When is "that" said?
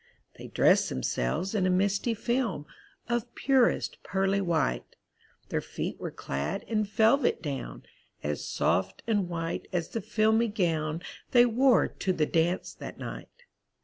12.73-12.97